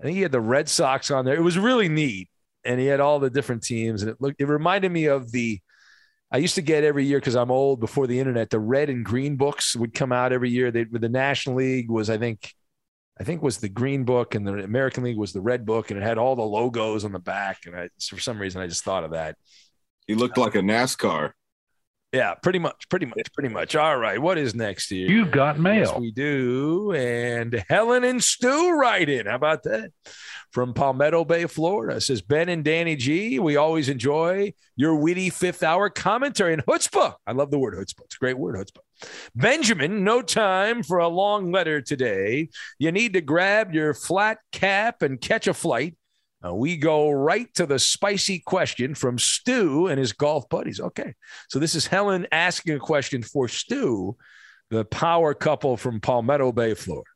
[0.00, 1.34] I think he had the Red Sox on there.
[1.34, 2.28] It was really neat
[2.66, 5.60] and he had all the different teams and it looked it reminded me of the
[6.30, 9.04] I used to get every year because I'm old before the internet the red and
[9.04, 12.52] green books would come out every year they the National League was I think
[13.18, 15.98] I think was the green book and the American League was the red book and
[15.98, 18.84] it had all the logos on the back and I for some reason I just
[18.84, 19.36] thought of that
[20.06, 21.32] He looked like a NASCAR.
[22.12, 25.58] yeah pretty much pretty much pretty much all right what is next here You've got
[25.58, 25.90] mail.
[25.92, 26.92] Yes, we do.
[26.92, 29.26] And Helen and Stu write in.
[29.26, 29.90] How about that?
[30.52, 31.96] From Palmetto Bay, Florida.
[31.96, 33.38] It says Ben and Danny G.
[33.38, 37.14] We always enjoy your witty fifth hour commentary and chutzpah.
[37.26, 38.04] I love the word chutzpah.
[38.04, 38.85] It's a great word, chutzpah.
[39.34, 42.48] Benjamin, no time for a long letter today.
[42.78, 45.96] You need to grab your flat cap and catch a flight.
[46.44, 50.80] Uh, we go right to the spicy question from Stu and his golf buddies.
[50.80, 51.14] Okay.
[51.48, 54.16] So this is Helen asking a question for Stu
[54.70, 57.08] the power couple from Palmetto Bay, Florida.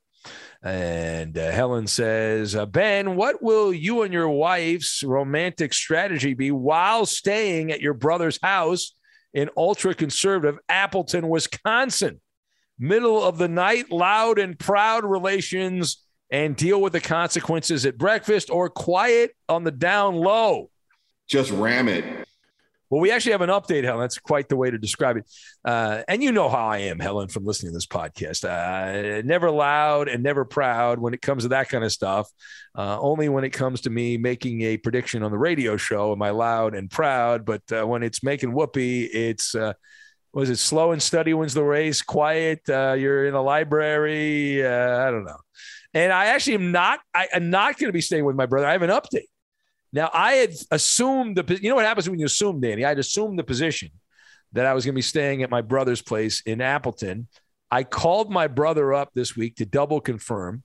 [0.63, 6.51] And uh, Helen says, uh, Ben, what will you and your wife's romantic strategy be
[6.51, 8.95] while staying at your brother's house
[9.35, 12.21] in ultra conservative Appleton, Wisconsin?
[12.79, 18.51] Middle of the night, loud and proud relations and deal with the consequences at breakfast
[18.51, 20.71] or quiet on the down low?
[21.29, 22.20] Just ram it.
[22.91, 24.01] Well, we actually have an update, Helen.
[24.01, 25.31] That's quite the way to describe it.
[25.65, 28.45] Uh, and you know how I am, Helen, from listening to this podcast.
[28.45, 32.29] Uh, never loud and never proud when it comes to that kind of stuff.
[32.77, 36.21] Uh, only when it comes to me making a prediction on the radio show am
[36.21, 37.45] I loud and proud.
[37.45, 39.75] But uh, when it's making whoopee, it's uh,
[40.33, 42.69] was it slow and steady wins the race, quiet.
[42.69, 44.67] Uh, you're in a library.
[44.67, 45.39] I don't know.
[45.95, 46.99] And I actually am not.
[47.15, 48.67] I, am not going to be staying with my brother.
[48.67, 49.27] I have an update.
[49.93, 52.85] Now, I had assumed the, you know what happens when you assume, Danny?
[52.85, 53.91] I had assumed the position
[54.53, 57.29] that I was going to be staying at my brother's place in Appleton.
[57.71, 60.63] I called my brother up this week to double confirm.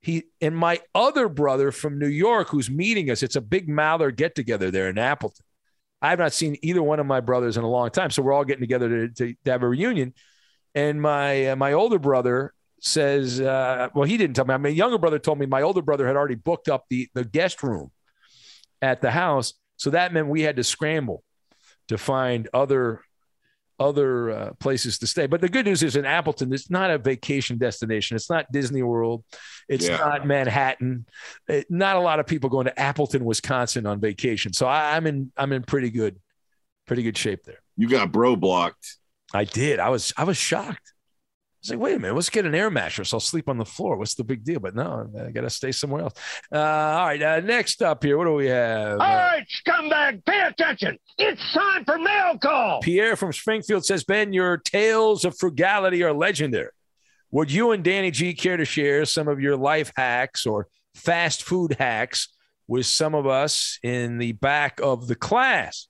[0.00, 4.14] He and my other brother from New York, who's meeting us, it's a big Maller
[4.14, 5.44] get together there in Appleton.
[6.00, 8.10] I have not seen either one of my brothers in a long time.
[8.10, 10.14] So we're all getting together to, to, to have a reunion.
[10.74, 14.56] And my, uh, my older brother says, uh, well, he didn't tell me.
[14.58, 17.62] My younger brother told me my older brother had already booked up the, the guest
[17.62, 17.90] room
[18.82, 19.54] at the house.
[19.76, 21.22] So that meant we had to scramble
[21.88, 23.02] to find other
[23.78, 25.26] other uh, places to stay.
[25.26, 28.16] But the good news is in Appleton, it's not a vacation destination.
[28.16, 29.22] It's not Disney World.
[29.68, 29.98] It's Yeah.
[29.98, 31.04] not Manhattan.
[31.46, 34.54] It- not a lot of people going to Appleton, Wisconsin on vacation.
[34.54, 36.18] So I, I'm in I'm in pretty good
[36.86, 37.58] pretty good shape there.
[37.76, 38.96] You got bro blocked.
[39.34, 39.78] I did.
[39.78, 40.92] I was I was shocked.
[41.56, 43.14] I was like, wait a minute, let's get an air mattress.
[43.14, 43.96] I'll sleep on the floor.
[43.96, 44.60] What's the big deal?
[44.60, 46.12] But no, I got to stay somewhere else.
[46.52, 47.22] Uh, all right.
[47.22, 48.92] Uh, next up here, what do we have?
[48.92, 50.98] All right, scumbag, pay attention.
[51.18, 52.82] It's time for mail call.
[52.82, 56.70] Pierre from Springfield says, Ben, your tales of frugality are legendary.
[57.30, 61.42] Would you and Danny G care to share some of your life hacks or fast
[61.42, 62.28] food hacks
[62.68, 65.88] with some of us in the back of the class?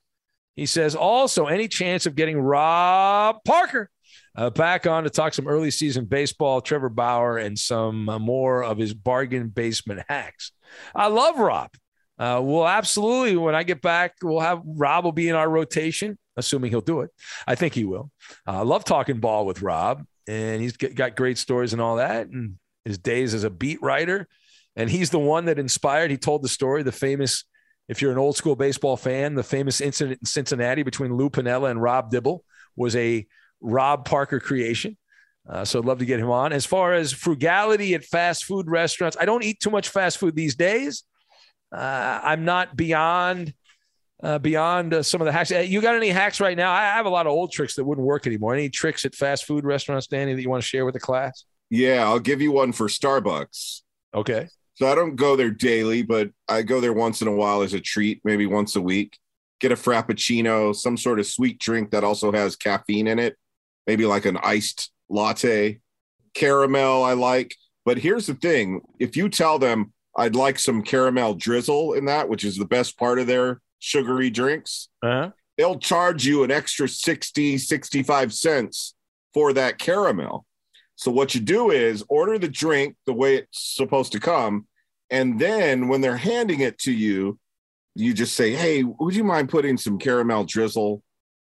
[0.55, 3.91] He says, also, any chance of getting Rob Parker
[4.37, 8.63] uh, back on to talk some early season baseball, Trevor Bauer, and some uh, more
[8.63, 10.53] of his bargain basement hacks?
[10.95, 11.71] I love Rob.
[12.19, 16.19] Uh, we'll absolutely, when I get back, we'll have Rob will be in our rotation,
[16.37, 17.11] assuming he'll do it.
[17.47, 18.11] I think he will.
[18.47, 22.29] Uh, I love talking ball with Rob, and he's got great stories and all that,
[22.29, 24.29] and his days as a beat writer.
[24.77, 26.11] And he's the one that inspired.
[26.11, 27.45] He told the story, the famous,
[27.89, 31.71] if you're an old school baseball fan, the famous incident in Cincinnati between Lou Piniella
[31.71, 32.45] and Rob Dibble
[32.77, 33.27] was a
[33.61, 34.97] Rob Parker creation.
[35.49, 36.53] Uh, so I'd love to get him on.
[36.53, 40.35] As far as frugality at fast food restaurants, I don't eat too much fast food
[40.35, 41.05] these days.
[41.71, 43.55] Uh, I'm not beyond
[44.23, 45.53] uh, beyond uh, some of the hacks.
[45.53, 46.73] Uh, You got any hacks right now?
[46.73, 48.55] I have a lot of old tricks that wouldn't work anymore.
[48.55, 51.45] Any tricks at fast food restaurants, Danny, that you want to share with the class?
[51.69, 53.83] Yeah, I'll give you one for Starbucks.
[54.15, 54.49] Okay.
[54.75, 57.75] So I don't go there daily, but I go there once in a while as
[57.75, 59.19] a treat, maybe once a week.
[59.61, 63.37] Get a frappuccino, some sort of sweet drink that also has caffeine in it,
[63.87, 65.81] maybe like an iced latte.
[66.35, 67.55] Caramel, I like.
[67.85, 72.29] But here's the thing if you tell them I'd like some caramel drizzle in that,
[72.29, 75.31] which is the best part of their sugary drinks, uh-huh.
[75.57, 78.95] they'll charge you an extra 60, 65 cents
[79.35, 80.47] for that caramel.
[80.97, 84.67] So what you do is order the drink the way it's supposed to come.
[85.11, 87.39] And then when they're handing it to you,
[87.95, 91.03] you just say, Hey, would you mind putting some caramel drizzle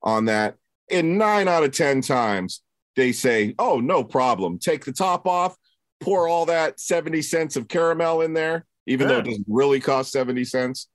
[0.04, 0.56] on that?
[0.90, 2.62] And nine out of 10 times,
[2.96, 4.60] they say, Oh, no problem.
[4.60, 5.56] Take the top off,
[6.00, 9.16] pour all that 70 cents of caramel in there, even yeah.
[9.16, 10.88] though it doesn't really cost 70 cents.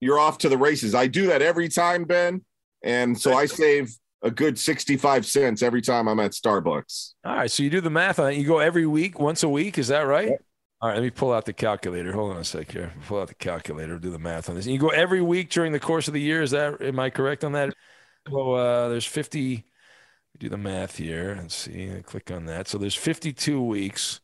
[0.00, 0.94] You're off to the races.
[0.94, 2.44] I do that every time, Ben.
[2.82, 3.90] And so I save
[4.22, 7.14] a good 65 cents every time I'm at Starbucks.
[7.24, 7.50] All right.
[7.50, 8.36] So you do the math on it.
[8.36, 9.78] You go every week, once a week.
[9.78, 10.28] Is that right?
[10.28, 10.44] Yep.
[10.82, 10.94] All right.
[10.96, 12.12] Let me pull out the calculator.
[12.12, 12.92] Hold on a sec here.
[13.06, 14.66] Pull out the calculator, do the math on this.
[14.66, 16.42] And you go every week during the course of the year.
[16.42, 17.74] Is that, am I correct on that?
[18.28, 19.64] So uh, there's 50,
[20.38, 21.90] do the math here and see.
[21.92, 22.68] I click on that.
[22.68, 24.20] So there's 52 weeks.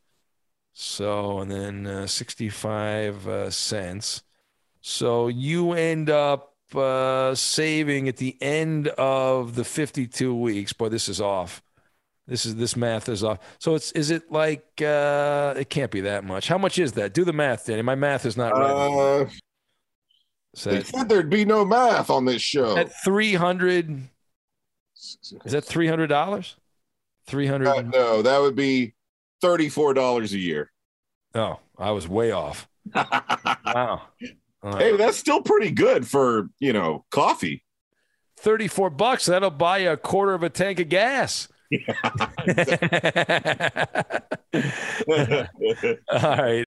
[0.72, 4.22] So, and then uh, 65 uh, cents.
[4.80, 10.72] So you end up uh, saving at the end of the 52 weeks.
[10.72, 11.62] Boy, this is off.
[12.26, 13.38] This is this math is off.
[13.58, 16.46] So it's is it like uh, it can't be that much.
[16.48, 17.14] How much is that?
[17.14, 17.82] Do the math, Danny.
[17.82, 19.28] My math is not right.
[20.54, 22.76] So they said there'd be no math on this show.
[22.76, 24.08] At 300
[24.94, 26.54] Is that $300?
[27.26, 28.94] 300 uh, No, that would be
[29.42, 30.70] $34 a year.
[31.34, 32.68] Oh, I was way off.
[32.94, 34.02] wow.
[34.62, 37.64] Uh, hey, that's still pretty good for you know coffee.
[38.38, 39.26] Thirty-four bucks.
[39.26, 41.48] That'll buy you a quarter of a tank of gas.
[46.12, 46.66] all right.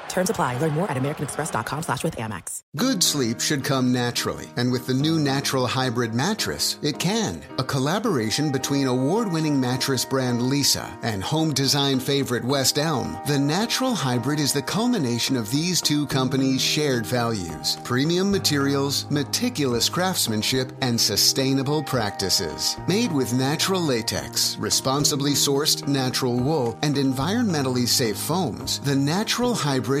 [0.11, 0.57] Terms apply.
[0.57, 2.61] Learn more at americanexpress.com slash with Amex.
[2.75, 4.47] Good sleep should come naturally.
[4.57, 7.41] And with the new Natural Hybrid mattress, it can.
[7.57, 13.95] A collaboration between award-winning mattress brand Leesa and home design favorite West Elm, the Natural
[13.95, 17.77] Hybrid is the culmination of these two companies' shared values.
[17.83, 22.77] Premium materials, meticulous craftsmanship, and sustainable practices.
[22.87, 30.00] Made with natural latex, responsibly sourced natural wool, and environmentally safe foams, the Natural Hybrid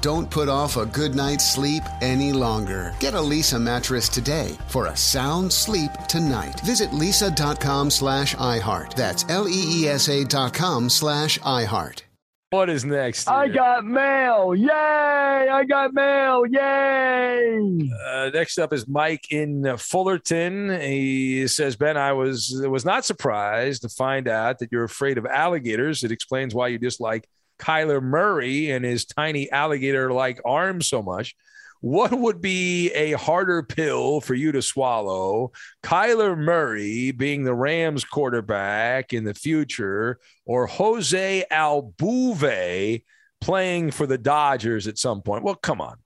[0.00, 2.94] Don't put off a good night's sleep any longer.
[3.00, 6.58] Get a Leesa mattress today for a sound sleep tonight.
[6.60, 8.94] Visit leesa.com slash iHeart.
[8.94, 12.02] That's L-E-E-S-A dot com slash iHeart.
[12.50, 13.28] What is next?
[13.28, 13.38] Here?
[13.38, 14.56] I got mail.
[14.56, 14.68] Yay!
[14.72, 16.44] I got mail.
[16.46, 17.90] Yay!
[18.08, 20.80] Uh, next up is Mike in Fullerton.
[20.80, 25.26] He says, Ben, I was was not surprised to find out that you're afraid of
[25.26, 26.02] alligators.
[26.02, 27.28] It explains why you dislike
[27.60, 31.36] Kyler Murray and his tiny alligator like arms so much.
[31.82, 35.52] What would be a harder pill for you to swallow?
[35.82, 43.02] Kyler Murray being the Rams quarterback in the future, or Jose Altuve
[43.40, 45.42] playing for the Dodgers at some point?
[45.42, 45.96] Well, come on.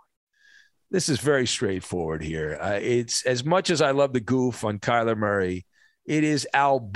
[0.93, 2.57] This is very straightforward here.
[2.61, 5.67] Uh, it's as much as I love the goof on Kyler Murray,
[6.07, 6.95] it is Albuve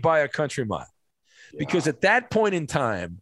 [0.00, 0.86] by a country mile.
[1.52, 1.58] Yeah.
[1.58, 3.20] Because at that point in time,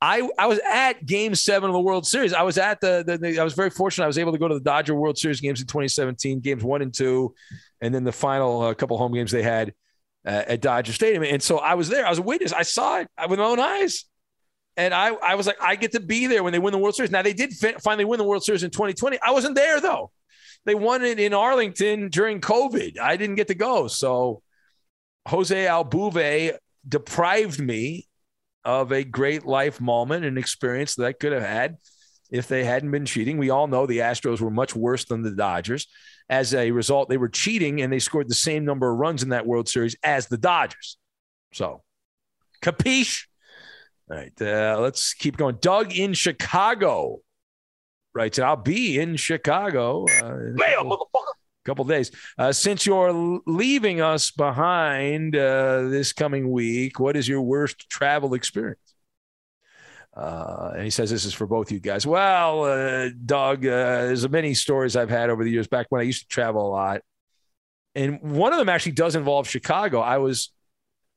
[0.00, 2.32] I, I was at game seven of the World Series.
[2.32, 4.04] I was at the, the, the, I was very fortunate.
[4.04, 6.82] I was able to go to the Dodger World Series games in 2017, games one
[6.82, 7.34] and two,
[7.80, 9.74] and then the final uh, couple home games they had
[10.24, 11.24] uh, at Dodger Stadium.
[11.24, 12.06] And so I was there.
[12.06, 12.52] I was a witness.
[12.52, 14.04] I saw it with my own eyes.
[14.76, 16.94] And I, I was like, I get to be there when they win the World
[16.94, 17.10] Series.
[17.10, 19.18] Now, they did fi- finally win the World Series in 2020.
[19.20, 20.12] I wasn't there, though.
[20.64, 22.98] They won it in Arlington during COVID.
[22.98, 23.88] I didn't get to go.
[23.88, 24.42] So
[25.26, 26.56] Jose Altuve
[26.88, 28.06] deprived me
[28.64, 31.76] of a great life moment and experience that I could have had
[32.30, 33.38] if they hadn't been cheating.
[33.38, 35.86] We all know the Astros were much worse than the Dodgers.
[36.28, 39.30] As a result, they were cheating and they scored the same number of runs in
[39.30, 40.98] that World Series as the Dodgers.
[41.52, 41.82] So,
[42.62, 43.26] capiche?
[44.10, 45.56] All right, uh, let's keep going.
[45.60, 47.20] Doug in Chicago
[48.14, 50.04] writes, I'll be in Chicago.
[50.04, 50.52] Uh,
[51.68, 52.10] couple days.
[52.36, 58.34] Uh, since you're leaving us behind uh, this coming week, what is your worst travel
[58.34, 58.80] experience?
[60.16, 62.04] Uh, and he says this is for both you guys.
[62.04, 66.04] Well, uh, Doug, uh, there's many stories I've had over the years back when I
[66.04, 67.02] used to travel a lot.
[67.94, 70.00] And one of them actually does involve Chicago.
[70.00, 70.50] I was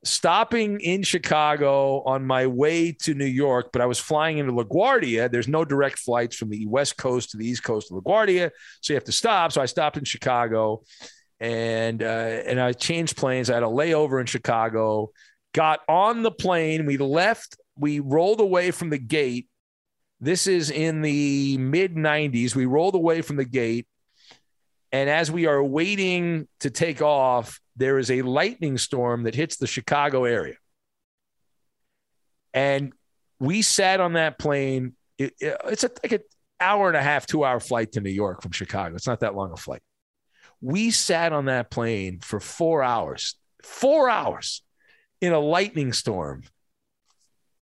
[0.04, 5.32] stopping in Chicago on my way to New York, but I was flying into LaGuardia.
[5.32, 8.94] There's no direct flights from the West Coast to the East Coast of LaGuardia, so
[8.94, 9.52] you have to stop.
[9.52, 10.84] So I stopped in Chicago,
[11.40, 13.50] and uh, and I changed planes.
[13.50, 15.12] I had a layover in Chicago.
[15.54, 16.86] Got on the plane.
[16.86, 17.58] We left.
[17.76, 19.48] We rolled away from the gate.
[20.20, 22.56] This is in the mid 90s.
[22.56, 23.88] We rolled away from the gate.
[24.92, 29.58] And as we are waiting to take off, there is a lightning storm that hits
[29.58, 30.56] the Chicago area.
[32.54, 32.94] And
[33.40, 34.96] we sat on that plane.
[35.18, 36.22] It, it, it's a, like an
[36.60, 38.96] hour and a half, two hour flight to New York from Chicago.
[38.96, 39.82] It's not that long a flight.
[40.62, 44.62] We sat on that plane for four hours, four hours
[45.20, 46.44] in a lightning storm.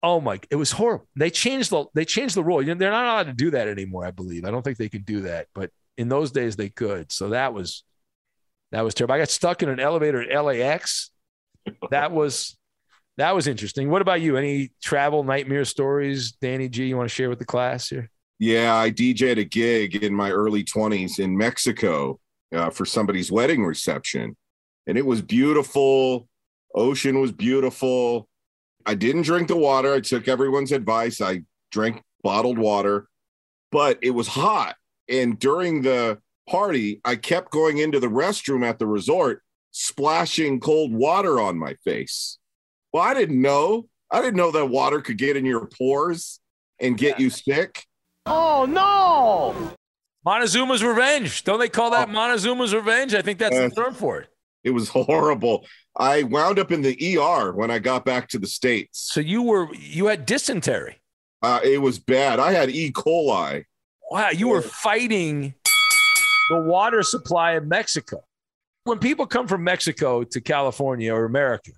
[0.03, 0.41] Oh my!
[0.51, 1.09] It was horrible.
[1.17, 2.63] They changed the they changed the rule.
[2.65, 4.05] They're not allowed to do that anymore.
[4.05, 4.45] I believe.
[4.45, 7.11] I don't think they can do that, but in those days they could.
[7.13, 7.85] So that was
[8.73, 9.15] that was terrible.
[9.15, 11.11] I got stuck in an elevator at LAX.
[11.91, 12.57] That was
[13.17, 13.91] that was interesting.
[13.91, 14.37] What about you?
[14.37, 16.87] Any travel nightmare stories, Danny G?
[16.87, 18.11] You want to share with the class here?
[18.39, 22.21] Yeah, I DJed a gig in my early 20s in Mexico
[22.55, 24.37] uh, for somebody's wedding reception,
[24.87, 26.29] and it was beautiful.
[26.75, 28.29] Ocean was beautiful.
[28.87, 29.93] I didn't drink the water.
[29.93, 31.21] I took everyone's advice.
[31.21, 31.43] I
[31.73, 33.09] drank bottled water,
[33.73, 34.77] but it was hot.
[35.09, 36.19] And during the
[36.49, 41.75] party, I kept going into the restroom at the resort, splashing cold water on my
[41.85, 42.39] face.
[42.93, 43.87] Well, I didn't know.
[44.11, 46.41] I didn't know that water could get in your pores
[46.81, 47.85] and get you sick.
[48.27, 49.75] Oh, no.
[50.25, 51.45] Montezuma's revenge.
[51.45, 52.13] Don't they call that oh.
[52.13, 53.15] Montezuma's revenge?
[53.15, 54.29] I think that's uh, the term for it.
[54.65, 55.67] It was horrible.
[55.97, 59.11] I wound up in the ER when I got back to the States.
[59.13, 61.01] So you were, you had dysentery.
[61.43, 62.41] Uh, it was bad.
[62.41, 62.91] I had E.
[62.91, 63.65] coli.
[64.11, 64.31] Wow.
[64.31, 65.55] You were fighting
[66.49, 68.25] the water supply of Mexico.
[68.85, 71.73] When people come from Mexico to California or America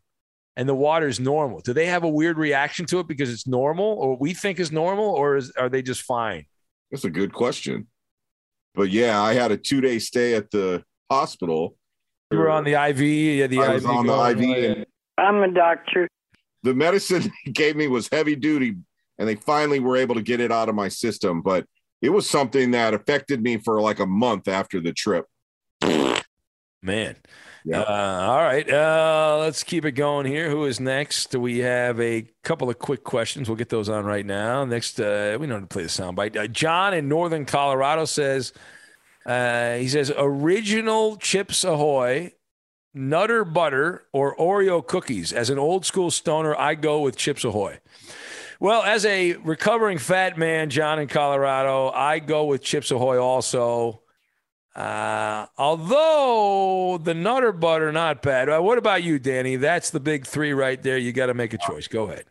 [0.57, 3.47] and the water is normal, do they have a weird reaction to it because it's
[3.47, 6.47] normal or we think is normal or is, are they just fine?
[6.91, 7.89] That's a good question.
[8.75, 11.77] But yeah, I had a two day stay at the hospital.
[12.31, 13.01] You were on the IV.
[13.01, 14.87] Yeah, the I IV was on the IV.
[15.19, 16.09] I'm a doctor.
[16.63, 18.77] The medicine he gave me was heavy duty,
[19.19, 21.43] and they finally were able to get it out of my system.
[21.43, 21.67] But
[22.03, 25.27] it was something that affected me for like a month after the trip.
[26.83, 27.17] Man.
[27.65, 27.83] Yeah.
[27.83, 28.69] Uh, all right.
[28.71, 30.49] Uh, let's keep it going here.
[30.49, 31.35] Who is next?
[31.35, 33.49] We have a couple of quick questions.
[33.49, 34.65] We'll get those on right now.
[34.65, 36.37] Next, uh, we know how to play the soundbite.
[36.37, 38.55] Uh, John in Northern Colorado says,
[39.27, 42.33] uh, he says, original Chips Ahoy,
[42.95, 45.31] Nutter Butter, or Oreo cookies.
[45.33, 47.79] As an old school stoner, I go with Chips Ahoy.
[48.61, 54.03] Well, as a recovering fat man, John in Colorado, I go with Chips Ahoy also.
[54.77, 58.51] Uh, although the Nutter Butter, not bad.
[58.51, 59.57] Uh, what about you, Danny?
[59.57, 60.99] That's the big three right there.
[60.99, 61.89] You got to make a choice.
[61.89, 62.27] Go ahead.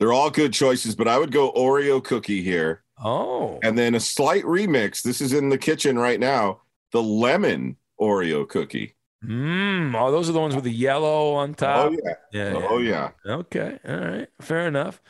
[0.00, 2.82] They're all good choices, but I would go Oreo cookie here.
[3.02, 3.60] Oh.
[3.62, 5.02] And then a slight remix.
[5.02, 6.62] This is in the kitchen right now.
[6.92, 8.96] The lemon Oreo cookie.
[9.24, 9.94] Mmm.
[9.94, 11.92] Oh, those are the ones with the yellow on top.
[11.92, 12.14] Oh, yeah.
[12.32, 12.66] Yeah.
[12.68, 13.10] Oh, yeah.
[13.26, 13.78] Okay.
[13.86, 14.28] All right.
[14.40, 15.00] Fair enough.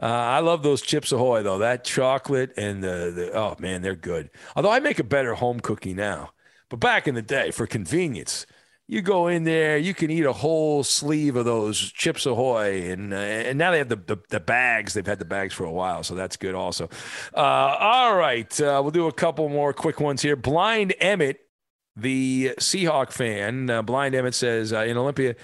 [0.00, 1.58] Uh, I love those Chips Ahoy though.
[1.58, 4.30] That chocolate and the, the oh man, they're good.
[4.54, 6.30] Although I make a better home cookie now,
[6.68, 8.46] but back in the day, for convenience,
[8.86, 13.12] you go in there, you can eat a whole sleeve of those Chips Ahoy, and
[13.12, 14.94] uh, and now they have the, the, the bags.
[14.94, 16.88] They've had the bags for a while, so that's good also.
[17.34, 17.40] Uh,
[17.78, 20.36] all right, uh, we'll do a couple more quick ones here.
[20.36, 21.40] Blind Emmett,
[21.96, 25.34] the Seahawk fan, uh, Blind Emmett says uh, in Olympia.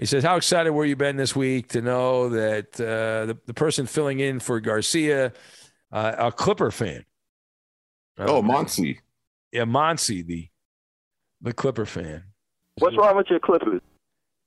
[0.00, 3.52] He says, "How excited were you Ben this week to know that uh, the the
[3.52, 5.34] person filling in for Garcia,
[5.92, 7.04] a Clipper fan?"
[8.18, 9.00] oh, Monty.
[9.52, 10.48] Yeah, Monty, the
[11.42, 12.24] the Clipper fan.
[12.78, 13.82] What's wrong with your Clippers?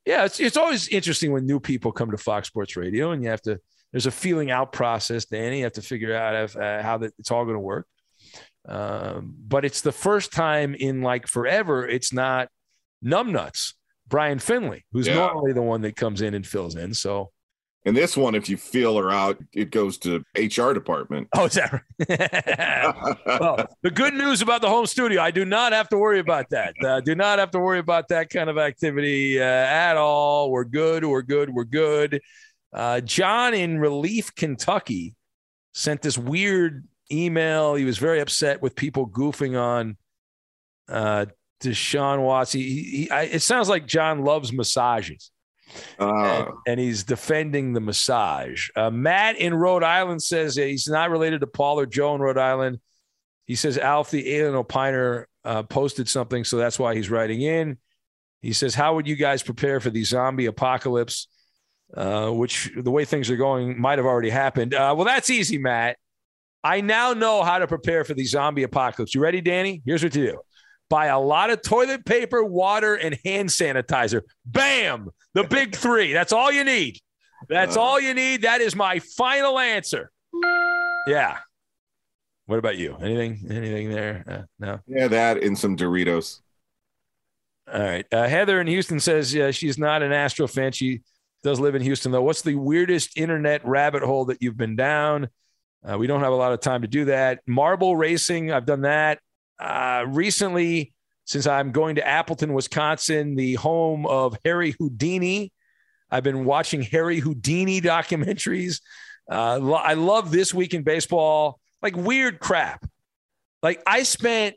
[0.08, 3.30] Yeah, it's it's always interesting when new people come to Fox Sports Radio, and you
[3.30, 3.60] have to.
[3.92, 5.60] There's a feeling out process, Danny.
[5.60, 7.86] You have to figure out if, uh, how that it's all going to work.
[8.68, 11.88] Um, but it's the first time in like forever.
[11.88, 12.50] It's not
[13.06, 13.74] numbnuts
[14.08, 15.16] Brian Finley, who's yeah.
[15.16, 16.94] normally the one that comes in and fills in.
[16.94, 17.32] So
[17.86, 21.28] and this one, if you feel her out, it goes to HR department.
[21.36, 23.18] Oh, is that right?
[23.42, 26.50] well, the good news about the home studio, I do not have to worry about
[26.52, 26.76] that.
[26.82, 30.52] Uh, do not have to worry about that kind of activity uh, at all.
[30.52, 31.04] We're good.
[31.04, 31.50] We're good.
[31.50, 32.22] We're good.
[32.72, 35.16] Uh, John in Relief, Kentucky,
[35.74, 37.76] sent this weird email.
[37.76, 39.98] He was very upset with people goofing on
[40.88, 41.26] uh,
[41.64, 42.62] Deshaun Watson.
[42.62, 45.32] He, he, I, it sounds like John loves massages.
[46.00, 48.70] Uh, and, and, he's defending the massage.
[48.76, 52.38] Uh, Matt in Rhode Island says he's not related to Paul or Joe in Rhode
[52.38, 52.80] Island.
[53.48, 57.78] He says Alf, the alien opiner, uh, posted something, so that's why he's writing in.
[58.42, 61.28] He says, "How would you guys prepare for the zombie apocalypse?"
[61.96, 64.74] Uh, which the way things are going might have already happened.
[64.74, 65.98] Uh, well, that's easy, Matt.
[66.64, 69.14] I now know how to prepare for the zombie apocalypse.
[69.14, 69.82] You ready, Danny?
[69.86, 70.40] Here's what you do
[70.94, 74.22] buy a lot of toilet paper, water, and hand sanitizer.
[74.46, 75.10] Bam!
[75.34, 76.14] The big three.
[76.14, 77.00] That's all you need.
[77.50, 78.44] That's uh, all you need.
[78.44, 80.12] That is my final answer.
[81.08, 81.38] Yeah.
[82.46, 82.96] What about you?
[83.02, 83.40] Anything?
[83.50, 84.24] Anything there?
[84.28, 84.80] Uh, no.
[84.86, 86.42] Yeah, that and some Doritos.
[87.74, 88.06] All right.
[88.12, 90.74] Uh, Heather in Houston says yeah, she's not an Astro fan.
[90.74, 91.02] She
[91.42, 92.22] does live in Houston though.
[92.22, 95.30] What's the weirdest internet rabbit hole that you've been down?
[95.84, 97.40] Uh, we don't have a lot of time to do that.
[97.48, 99.18] Marble racing, I've done that.
[99.60, 100.94] Uh, recently,
[101.26, 105.52] since I'm going to Appleton, Wisconsin, the home of Harry Houdini,
[106.12, 108.82] I've been watching Harry Houdini documentaries.
[109.30, 112.86] Uh, I love this week in baseball, like weird crap.
[113.64, 114.56] Like I spent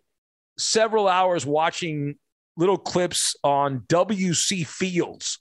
[0.59, 2.16] several hours watching
[2.57, 4.64] little clips on W.C.
[4.64, 5.38] Fields.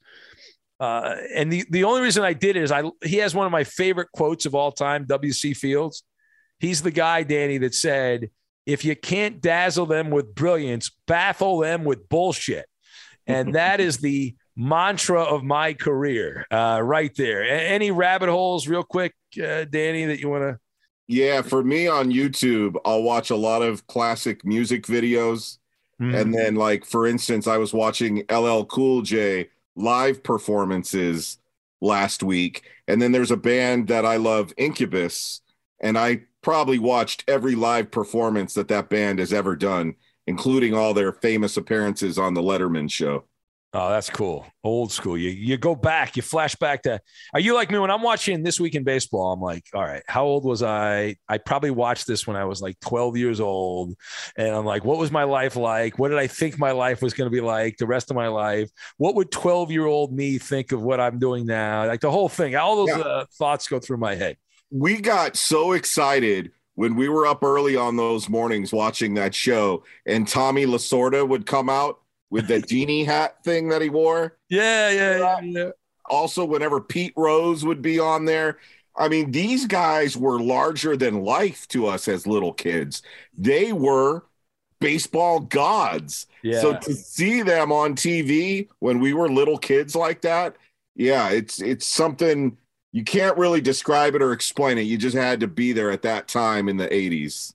[0.79, 3.51] Uh, and the, the only reason I did it is I he has one of
[3.51, 5.53] my favorite quotes of all time, W.C.
[5.53, 6.03] Fields.
[6.59, 8.29] He's the guy, Danny, that said,
[8.65, 12.65] if you can't dazzle them with brilliance, baffle them with bullshit.
[13.27, 17.43] And that is the mantra of my career uh, right there.
[17.43, 20.59] A- any rabbit holes, real quick, uh, Danny, that you want to?
[21.07, 25.59] Yeah, for me on YouTube, I'll watch a lot of classic music videos.
[26.01, 26.19] Mm.
[26.19, 31.37] And then, like, for instance, I was watching LL Cool J live performances
[31.79, 32.63] last week.
[32.87, 35.41] And then there's a band that I love, Incubus.
[35.79, 39.95] And I probably watched every live performance that that band has ever done,
[40.27, 43.23] including all their famous appearances on the Letterman show.
[43.73, 44.45] Oh, that's cool.
[44.63, 45.17] Old school.
[45.17, 47.01] You you go back, you flash back to
[47.33, 49.33] are you like me when I'm watching this week in baseball?
[49.33, 51.15] I'm like, all right, how old was I?
[51.27, 53.95] I probably watched this when I was like 12 years old.
[54.37, 55.97] And I'm like, what was my life like?
[55.97, 58.27] What did I think my life was going to be like the rest of my
[58.27, 58.69] life?
[58.97, 61.87] What would 12 year old me think of what I'm doing now?
[61.87, 63.03] Like the whole thing, all those yeah.
[63.03, 64.37] uh, thoughts go through my head
[64.71, 69.83] we got so excited when we were up early on those mornings watching that show
[70.05, 71.99] and Tommy Lasorda would come out
[72.29, 74.37] with the genie hat thing that he wore.
[74.49, 75.69] Yeah, yeah, yeah, yeah.
[76.07, 78.59] Also, whenever Pete Rose would be on there,
[78.95, 83.01] I mean, these guys were larger than life to us as little kids.
[83.37, 84.25] They were
[84.79, 86.27] baseball gods.
[86.43, 86.61] Yeah.
[86.61, 90.55] So to see them on TV when we were little kids like that,
[90.95, 92.57] yeah, it's it's something
[92.95, 94.83] you can't really describe it or explain it.
[94.83, 97.53] You just had to be there at that time in the 80s.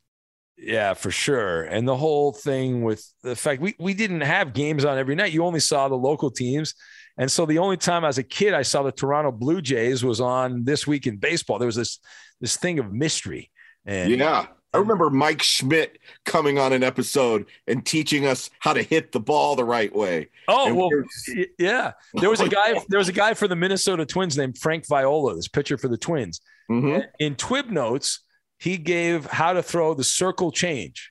[0.59, 1.63] Yeah, for sure.
[1.63, 5.33] And the whole thing with the fact we, we didn't have games on every night.
[5.33, 6.75] You only saw the local teams.
[7.17, 10.21] And so the only time as a kid I saw the Toronto Blue Jays was
[10.21, 11.59] on this week in baseball.
[11.59, 12.01] There was this
[12.43, 13.51] this thing of mystery.
[13.87, 14.45] And yeah.
[14.73, 19.19] I remember Mike Schmidt coming on an episode and teaching us how to hit the
[19.19, 20.29] ball the right way.
[20.47, 20.91] Oh and well,
[21.29, 21.93] we yeah.
[22.15, 22.81] There was a guy.
[22.89, 25.99] There was a guy for the Minnesota Twins named Frank Viola, this pitcher for the
[25.99, 26.41] Twins.
[26.71, 27.01] Mm-hmm.
[27.19, 28.21] In Twib notes,
[28.59, 31.11] he gave how to throw the circle change.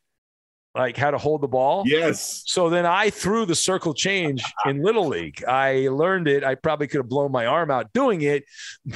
[0.76, 1.84] like how to hold the ball.
[1.86, 2.43] Yes.
[2.45, 5.43] So then I threw the circle change in Little League.
[5.45, 6.43] I learned it.
[6.43, 8.45] I probably could have blown my arm out doing it,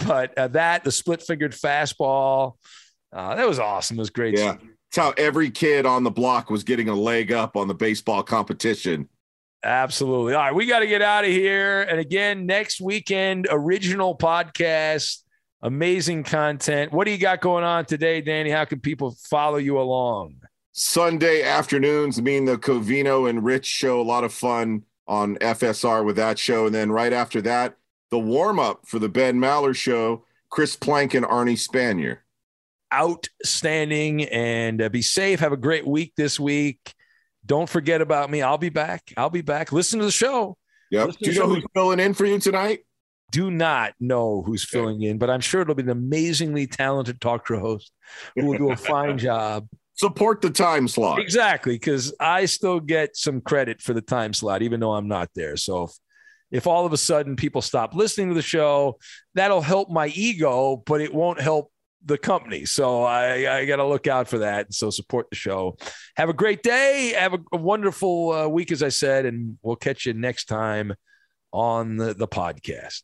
[0.08, 2.54] but uh, that, the split fingered fastball,
[3.14, 3.98] uh, that was awesome.
[3.98, 4.38] It was great.
[4.38, 4.56] Yeah.
[4.90, 8.24] It's how every kid on the block was getting a leg up on the baseball
[8.24, 9.10] competition.
[9.64, 10.34] Absolutely.
[10.34, 10.56] All right.
[10.56, 11.84] We got to get out of here.
[11.84, 15.24] And again, next weekend, original podcast,
[15.62, 16.92] amazing content.
[16.92, 18.50] What do you got going on today, Danny?
[18.50, 20.36] How can people follow you along?
[20.74, 26.04] Sunday afternoons, me and the Covino and Rich show a lot of fun on FSR
[26.04, 26.66] with that show.
[26.66, 27.78] And then right after that,
[28.10, 32.20] the warm up for the Ben Maller show, Chris Plank and Arnie Spanier.
[32.94, 34.24] Outstanding.
[34.26, 35.40] And uh, be safe.
[35.40, 36.94] Have a great week this week.
[37.46, 38.42] Don't forget about me.
[38.42, 39.14] I'll be back.
[39.18, 39.72] I'll be back.
[39.72, 40.58] Listen to the show.
[40.92, 41.08] Yep.
[41.08, 42.80] Listen Do you know who's filling in for you tonight?
[43.34, 47.48] do not know who's filling in, but I'm sure it'll be an amazingly talented talk
[47.48, 47.92] show host
[48.36, 49.68] who will do a fine job.
[49.96, 51.20] Support the time slot.
[51.20, 55.30] Exactly, because I still get some credit for the time slot, even though I'm not
[55.34, 55.58] there.
[55.58, 55.92] So if,
[56.52, 59.00] if all of a sudden people stop listening to the show,
[59.34, 61.72] that'll help my ego, but it won't help
[62.06, 62.66] the company.
[62.66, 64.68] So I, I got to look out for that.
[64.68, 65.78] And so support the show.
[66.16, 67.14] Have a great day.
[67.18, 70.94] Have a, a wonderful uh, week, as I said, and we'll catch you next time
[71.52, 73.04] on the, the podcast.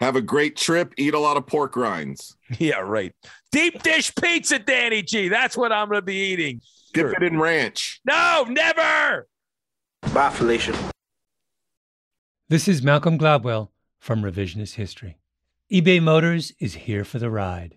[0.00, 0.94] Have a great trip.
[0.96, 2.36] Eat a lot of pork rinds.
[2.58, 3.14] Yeah, right.
[3.52, 5.28] Deep dish pizza, Danny G.
[5.28, 6.60] That's what I'm going to be eating.
[6.92, 8.00] Dip it in ranch.
[8.04, 9.28] No, never.
[10.12, 10.74] Bye, Felicia.
[12.48, 13.68] This is Malcolm Gladwell
[14.00, 15.18] from Revisionist History.
[15.72, 17.76] eBay Motors is here for the ride.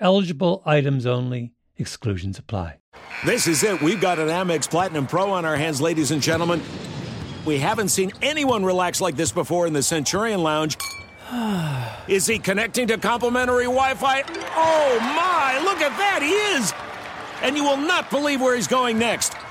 [0.00, 2.76] Eligible items only, exclusions apply.
[3.26, 3.82] This is it.
[3.82, 6.62] We've got an Amex Platinum Pro on our hands, ladies and gentlemen.
[7.44, 10.76] We haven't seen anyone relax like this before in the Centurion Lounge.
[12.08, 14.22] Is he connecting to complimentary Wi Fi?
[14.54, 16.72] Oh my, look at that, he is!
[17.42, 19.34] And you will not believe where he's going next.